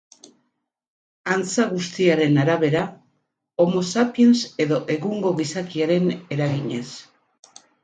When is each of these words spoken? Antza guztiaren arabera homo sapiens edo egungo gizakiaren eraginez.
Antza 1.33 1.65
guztiaren 1.73 2.39
arabera 2.45 2.81
homo 3.65 3.85
sapiens 3.91 4.43
edo 4.67 4.81
egungo 4.97 5.37
gizakiaren 5.43 6.11
eraginez. 6.19 6.85